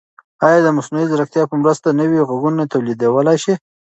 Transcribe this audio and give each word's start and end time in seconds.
ایا 0.45 0.59
د 0.63 0.67
مصنوعي 0.77 1.05
ځیرکتیا 1.11 1.43
په 1.49 1.55
مرسته 1.61 1.89
نوي 1.99 2.19
غږونه 2.29 2.63
تولیدولای 2.73 3.37
شئ؟ 3.43 3.53